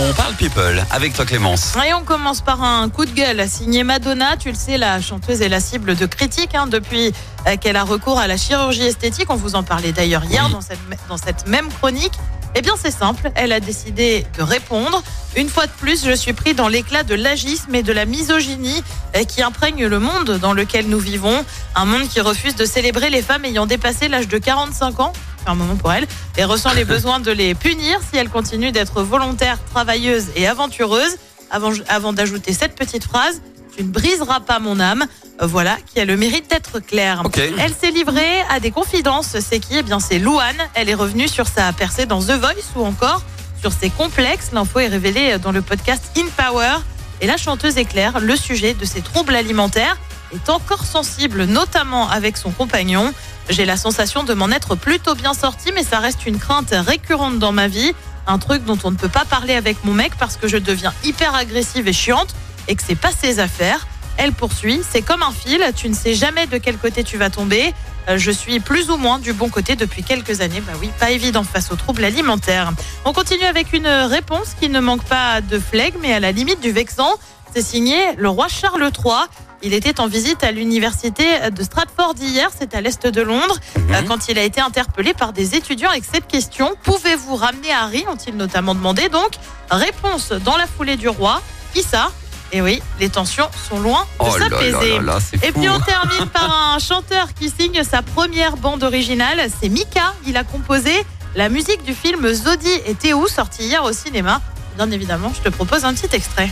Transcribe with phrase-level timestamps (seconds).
[0.00, 1.74] On parle people avec toi Clémence.
[1.84, 4.36] Et on commence par un coup de gueule signé Madonna.
[4.36, 7.12] Tu le sais, la chanteuse est la cible de critiques hein, depuis
[7.46, 9.26] euh, qu'elle a recours à la chirurgie esthétique.
[9.30, 10.52] On vous en parlait d'ailleurs hier Oui.
[10.52, 10.78] dans, cette,
[11.08, 12.12] dans cette même chronique.
[12.54, 13.30] Eh bien, c'est simple.
[13.34, 15.02] Elle a décidé de répondre.
[15.36, 18.82] Une fois de plus, je suis pris dans l'éclat de l'agisme et de la misogynie
[19.16, 21.44] euh, qui imprègne le monde dans lequel nous vivons.
[21.74, 25.12] Un monde qui refuse de célébrer les femmes ayant dépassé l'âge de 45 ans.
[25.48, 26.06] Un moment pour elle.
[26.36, 31.16] Et ressent les besoins de les punir si elles continuent d'être volontaires, travailleuses et aventureuses.
[31.50, 33.40] Avant, avant d'ajouter cette petite phrase,
[33.74, 35.06] tu ne briseras pas mon âme.
[35.40, 37.22] Euh, Voilà, qui a le mérite d'être claire.
[37.58, 39.36] Elle s'est livrée à des confidences.
[39.40, 39.78] C'est qui?
[39.78, 40.56] Eh bien, c'est Louane.
[40.74, 43.22] Elle est revenue sur sa percée dans The Voice ou encore
[43.60, 44.50] sur ses complexes.
[44.52, 46.76] L'info est révélée dans le podcast In Power.
[47.20, 49.96] Et la chanteuse éclaire le sujet de ses troubles alimentaires
[50.34, 53.12] est encore sensible, notamment avec son compagnon.
[53.48, 57.38] J'ai la sensation de m'en être plutôt bien sortie, mais ça reste une crainte récurrente
[57.38, 57.92] dans ma vie.
[58.26, 60.92] Un truc dont on ne peut pas parler avec mon mec parce que je deviens
[61.02, 62.34] hyper agressive et chiante
[62.68, 63.86] et que c'est pas ses affaires.
[64.18, 67.30] Elle poursuit, c'est comme un fil, tu ne sais jamais de quel côté tu vas
[67.30, 67.72] tomber.
[68.08, 70.60] Euh, Je suis plus ou moins du bon côté depuis quelques années.
[70.60, 72.72] Bah oui, pas évident face aux troubles alimentaires.
[73.04, 76.60] On continue avec une réponse qui ne manque pas de flegme, mais à la limite
[76.60, 77.12] du vexant.
[77.54, 79.14] C'est signé le roi Charles III.
[79.62, 84.02] Il était en visite à l'université de Stratford hier, c'est à l'est de Londres, euh,
[84.06, 86.74] quand il a été interpellé par des étudiants avec cette question.
[86.84, 88.04] Pouvez-vous ramener Harry?
[88.08, 89.08] ont-ils notamment demandé.
[89.08, 89.32] Donc,
[89.70, 91.42] réponse dans la foulée du roi.
[91.74, 92.10] Qui ça
[92.52, 95.00] Et oui, les tensions sont loin de Oh s'apaiser.
[95.42, 95.60] Et fou.
[95.60, 100.14] puis on termine par un chanteur qui signe sa première bande originale, c'est Mika.
[100.26, 100.92] Il a composé
[101.34, 104.40] la musique du film Zodi et Théo, sorti hier au cinéma.
[104.76, 106.48] Bien évidemment, je te propose un petit extrait.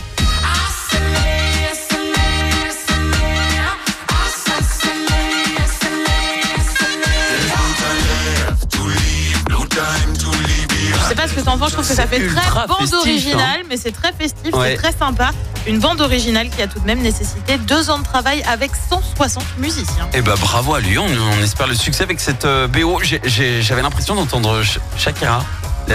[11.47, 14.53] T'en penses, je trouve que ça fait très bande festif, originale, mais c'est très festif,
[14.53, 14.71] Ouais.
[14.75, 15.31] c'est très sympa.
[15.65, 19.43] Une bande originale qui a tout de même nécessité deux ans de travail avec 160
[19.57, 20.09] musiciens.
[20.13, 22.99] Eh ben bravo à lui, on, on espère le succès avec cette euh, BO.
[23.01, 25.43] J'avais l'impression d'entendre Sh- Shakira.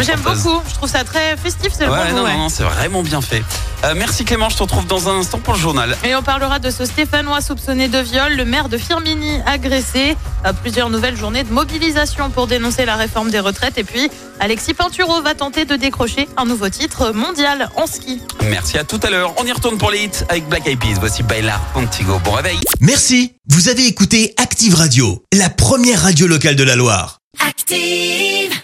[0.01, 2.33] J'aime beaucoup, je trouve ça très festif, c'est le Ouais, bon mot, non, ouais.
[2.33, 3.43] non, non, c'est vraiment bien fait.
[3.85, 5.97] Euh, merci Clément, je te retrouve dans un instant pour le journal.
[6.05, 10.17] Et on parlera de ce Stéphanois soupçonné de viol, le maire de Firmini agressé.
[10.45, 13.79] À plusieurs nouvelles journées de mobilisation pour dénoncer la réforme des retraites.
[13.79, 14.11] Et puis,
[14.41, 18.21] Alexis Pinturo va tenter de décrocher un nouveau titre mondial en ski.
[18.45, 19.35] Merci à tout à l'heure.
[19.39, 20.97] On y retourne pour les hits avec Black Eyed Peas.
[20.99, 22.19] Voici Bailar Contigo.
[22.25, 22.59] Bon réveil.
[22.81, 27.19] Merci, vous avez écouté Active Radio, la première radio locale de la Loire.
[27.47, 28.63] Active.